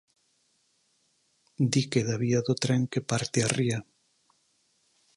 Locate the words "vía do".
2.23-2.53